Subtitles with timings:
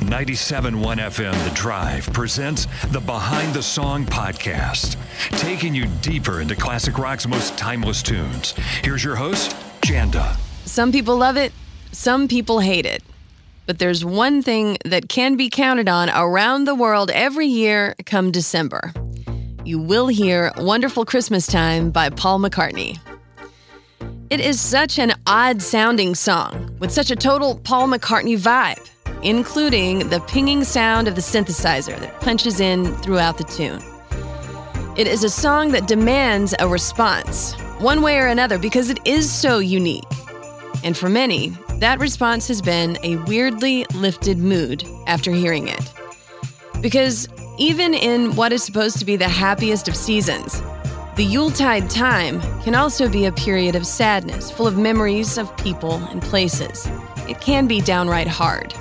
[0.00, 4.96] 97.1 FM The Drive presents the Behind the Song podcast,
[5.38, 8.52] taking you deeper into classic rock's most timeless tunes.
[8.82, 10.36] Here's your host, Janda.
[10.64, 11.52] Some people love it,
[11.92, 13.02] some people hate it.
[13.66, 18.30] But there's one thing that can be counted on around the world every year come
[18.30, 18.92] December.
[19.64, 22.98] You will hear Wonderful Christmas Time by Paul McCartney.
[24.30, 28.88] It is such an odd sounding song with such a total Paul McCartney vibe,
[29.22, 33.82] including the pinging sound of the synthesizer that punches in throughout the tune.
[34.96, 39.30] It is a song that demands a response, one way or another, because it is
[39.30, 40.04] so unique.
[40.82, 45.92] And for many, that response has been a weirdly lifted mood after hearing it.
[46.80, 47.28] Because
[47.58, 50.62] even in what is supposed to be the happiest of seasons,
[51.16, 55.94] the Yuletide time can also be a period of sadness, full of memories of people
[56.10, 56.88] and places.
[57.28, 58.74] It can be downright hard.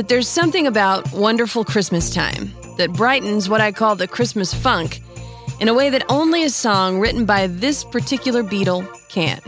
[0.00, 5.02] But there's something about wonderful Christmas time that brightens what I call the Christmas funk
[5.60, 9.42] in a way that only a song written by this particular Beatle can.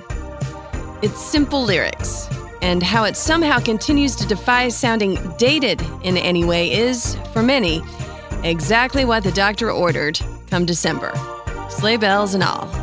[1.01, 2.29] Its simple lyrics,
[2.61, 7.81] and how it somehow continues to defy sounding dated in any way is, for many,
[8.45, 11.15] exactly what the doctor ordered come December
[11.71, 12.82] sleigh bells and all.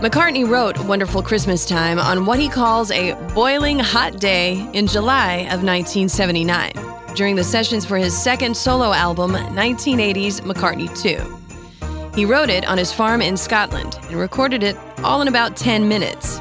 [0.00, 5.36] McCartney wrote Wonderful Christmas Time on what he calls a boiling hot day in July
[5.50, 6.72] of 1979
[7.14, 12.14] during the sessions for his second solo album, 1980's McCartney 2.
[12.14, 15.88] He wrote it on his farm in Scotland and recorded it all in about 10
[15.88, 16.40] minutes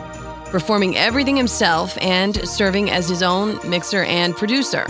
[0.53, 4.85] performing everything himself and serving as his own mixer and producer.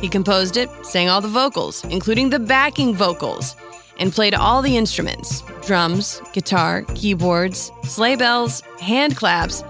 [0.00, 3.56] He composed it, sang all the vocals, including the backing vocals,
[3.98, 9.62] and played all the instruments drums, guitar, keyboards, sleigh bells, hand claps,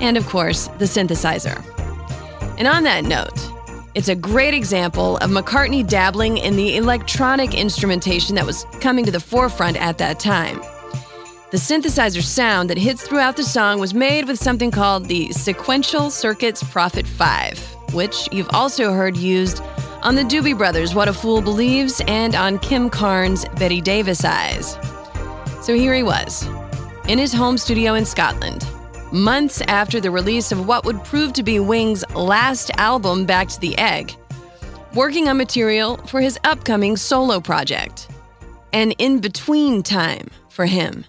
[0.00, 1.64] and of course, the synthesizer.
[2.58, 3.50] And on that note,
[3.94, 9.10] it's a great example of McCartney dabbling in the electronic instrumentation that was coming to
[9.10, 10.60] the forefront at that time.
[11.50, 16.08] The synthesizer sound that hits throughout the song was made with something called the Sequential
[16.10, 17.58] Circuits Prophet 5,
[17.92, 19.60] which you've also heard used
[20.02, 24.78] on the Doobie Brothers' What a Fool Believes and on Kim Carnes' Bette Davis Eyes.
[25.62, 26.46] So here he was,
[27.08, 28.66] in his home studio in Scotland,
[29.12, 33.60] months after the release of what would prove to be Wings' last album, Back to
[33.60, 34.14] the Egg,
[34.94, 38.08] working on material for his upcoming solo project.
[38.72, 41.04] An in between time for him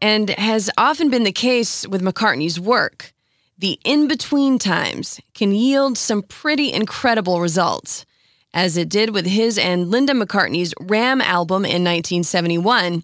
[0.00, 3.12] and has often been the case with McCartney's work.
[3.58, 8.04] The in between times can yield some pretty incredible results,
[8.54, 13.02] as it did with his and Linda McCartney's Ram album in 1971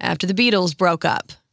[0.00, 1.32] after the Beatles broke up.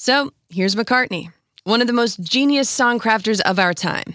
[0.00, 1.32] So here's McCartney,
[1.64, 4.14] one of the most genius songcrafters of our time,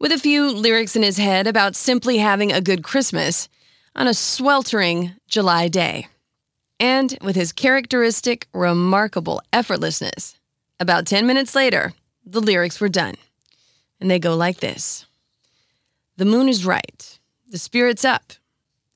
[0.00, 3.48] with a few lyrics in his head about simply having a good Christmas
[3.94, 6.08] on a sweltering July day.
[6.80, 10.34] And with his characteristic, remarkable effortlessness.
[10.80, 11.92] About 10 minutes later,
[12.26, 13.14] the lyrics were done.
[14.00, 15.06] And they go like this
[16.16, 17.20] The moon is right.
[17.48, 18.32] The spirit's up.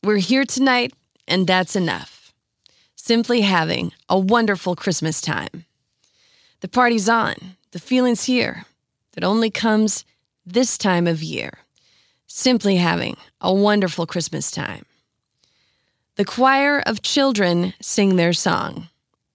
[0.03, 0.93] We're here tonight,
[1.29, 2.35] and that's enough.
[2.97, 5.65] Simply having a wonderful Christmas time.
[6.61, 7.35] The party's on,
[7.71, 8.65] the feeling's here,
[9.13, 10.05] that only comes
[10.45, 11.59] this time of year.
[12.27, 14.85] Simply having a wonderful Christmas time.
[16.17, 18.89] The choir of children sing their song.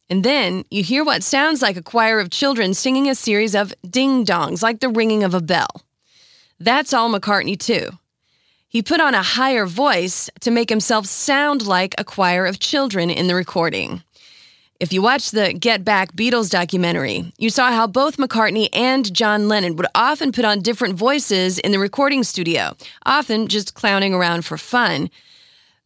[0.10, 3.74] And then you hear what sounds like a choir of children singing a series of
[3.90, 5.84] ding dongs, like the ringing of a bell.
[6.60, 7.90] That's all McCartney, too.
[8.68, 13.10] He put on a higher voice to make himself sound like a choir of children
[13.10, 14.04] in the recording.
[14.84, 19.48] If you watched the Get Back Beatles documentary, you saw how both McCartney and John
[19.48, 22.76] Lennon would often put on different voices in the recording studio,
[23.06, 25.10] often just clowning around for fun.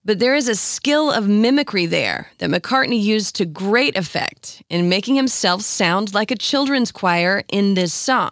[0.04, 4.90] But there is a skill of mimicry there that McCartney used to great effect in
[4.90, 8.32] making himself sound like a children's choir in this song,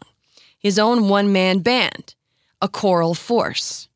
[0.57, 2.15] his own one man band,
[2.59, 3.87] a choral force.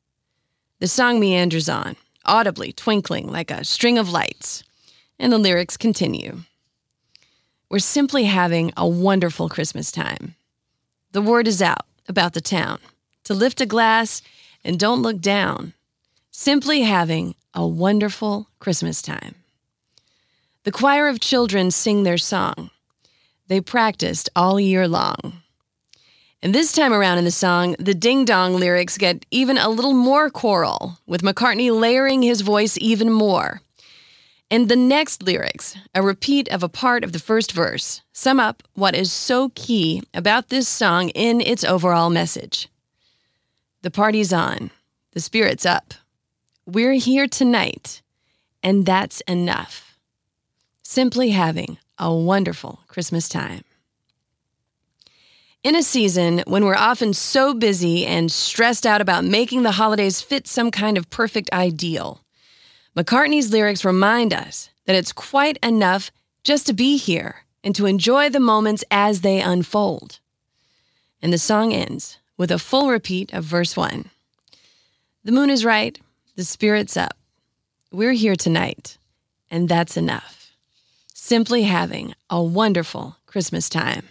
[0.78, 1.96] The song meanders on,
[2.26, 4.64] audibly twinkling like a string of lights,
[5.18, 6.44] and the lyrics continue.
[7.70, 10.34] We're simply having a wonderful Christmas time.
[11.12, 12.80] The word is out about the town
[13.26, 14.24] to lift a glass
[14.64, 15.74] and don't look down.
[16.32, 19.36] Simply having a wonderful Christmas time.
[20.64, 22.72] The choir of children sing their song.
[23.50, 25.44] They practiced all year long.
[26.42, 29.94] And this time around in the song, the ding dong lyrics get even a little
[29.94, 33.62] more choral, with McCartney layering his voice even more.
[34.52, 38.64] And the next lyrics, a repeat of a part of the first verse, sum up
[38.74, 42.68] what is so key about this song in its overall message.
[43.84, 44.72] The party's on,
[45.14, 45.94] the spirit's up.
[46.66, 48.02] We're here tonight,
[48.64, 50.00] and that's enough.
[50.82, 53.64] Simply having a wonderful Christmas time.
[55.64, 60.22] In a season when we're often so busy and stressed out about making the holidays
[60.22, 62.24] fit some kind of perfect ideal,
[62.96, 66.12] McCartney's lyrics remind us that it's quite enough
[66.44, 70.20] just to be here and to enjoy the moments as they unfold.
[71.22, 74.10] And the song ends with a full repeat of verse 1.
[75.26, 76.00] The moon is right,
[76.38, 77.18] the spirit's up.
[77.92, 78.98] We're here tonight,
[79.52, 80.54] and that's enough.
[81.14, 84.08] Simply having a wonderful Christmas time.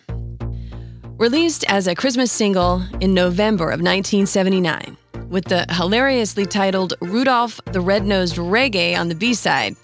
[1.17, 4.98] Released as a Christmas single in November of 1979,
[5.29, 9.77] with the hilariously titled Rudolph the Red-Nosed Reggae on the B-side,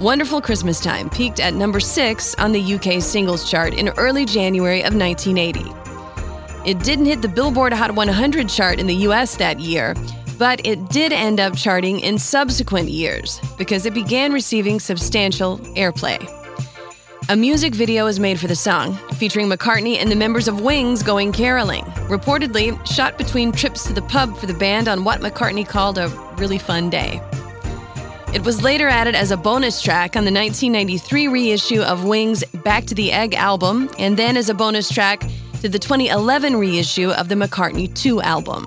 [0.00, 4.82] Wonderful Christmas Time peaked at number 6 on the UK singles chart in early January
[4.82, 5.70] of 1980.
[6.68, 9.94] It didn't hit the Billboard Hot 100 chart in the US that year,
[10.38, 16.43] but it did end up charting in subsequent years because it began receiving substantial airplay.
[17.30, 21.02] A music video was made for the song, featuring McCartney and the members of Wings
[21.02, 25.66] going caroling, reportedly shot between trips to the pub for the band on what McCartney
[25.66, 27.22] called a really fun day.
[28.34, 32.84] It was later added as a bonus track on the 1993 reissue of Wings' Back
[32.86, 35.24] to the Egg album, and then as a bonus track
[35.62, 38.66] to the 2011 reissue of the McCartney 2 album.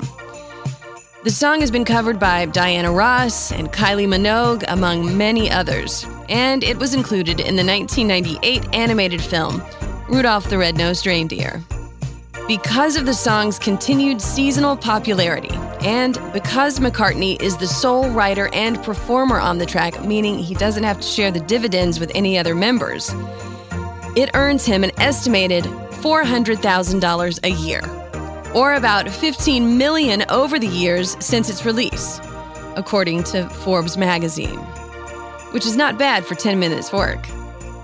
[1.24, 6.63] The song has been covered by Diana Ross and Kylie Minogue, among many others, and
[6.63, 9.63] it was included in the 1998 animated film
[10.09, 11.62] Rudolph the Red-Nosed Reindeer.
[12.47, 18.81] Because of the song's continued seasonal popularity, and because McCartney is the sole writer and
[18.83, 22.56] performer on the track, meaning he doesn't have to share the dividends with any other
[22.56, 23.12] members,
[24.15, 27.81] it earns him an estimated $400,000 a year
[28.53, 32.21] or about 15 million over the years since its release,
[32.75, 34.59] according to Forbes magazine.
[35.51, 37.25] Which is not bad for 10 minutes work,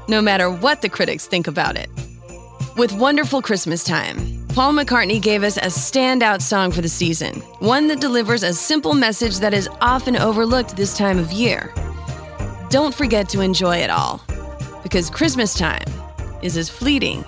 [0.08, 1.90] no matter what the critics think about it.
[2.76, 7.88] With Wonderful Christmas Time, Paul McCartney gave us a standout song for the season, one
[7.88, 11.74] that delivers a simple message that is often overlooked this time of year.
[12.70, 14.22] Don't forget to enjoy it all,
[14.84, 15.86] because Christmas time
[16.42, 17.24] is as fleeting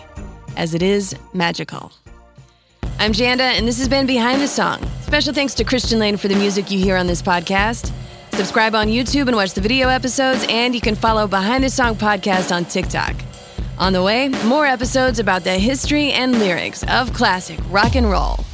[0.58, 1.92] as it is magical.
[3.00, 4.86] I'm Janda, and this has been Behind the Song.
[5.02, 7.92] Special thanks to Christian Lane for the music you hear on this podcast.
[8.36, 11.96] Subscribe on YouTube and watch the video episodes, and you can follow Behind the Song
[11.96, 13.16] podcast on TikTok.
[13.78, 18.45] On the way, more episodes about the history and lyrics of classic rock and roll.